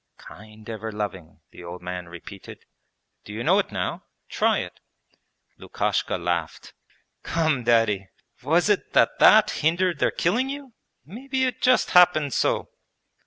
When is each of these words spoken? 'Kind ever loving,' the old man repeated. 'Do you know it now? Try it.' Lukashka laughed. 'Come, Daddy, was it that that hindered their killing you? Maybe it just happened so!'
'Kind 0.17 0.67
ever 0.67 0.91
loving,' 0.91 1.41
the 1.51 1.63
old 1.63 1.83
man 1.83 2.07
repeated. 2.09 2.65
'Do 3.23 3.33
you 3.33 3.43
know 3.43 3.59
it 3.59 3.71
now? 3.71 4.01
Try 4.29 4.57
it.' 4.57 4.79
Lukashka 5.59 6.17
laughed. 6.17 6.73
'Come, 7.21 7.63
Daddy, 7.63 8.09
was 8.41 8.67
it 8.67 8.93
that 8.93 9.19
that 9.19 9.51
hindered 9.61 9.99
their 9.99 10.09
killing 10.09 10.49
you? 10.49 10.73
Maybe 11.05 11.43
it 11.43 11.61
just 11.61 11.91
happened 11.91 12.33
so!' 12.33 12.69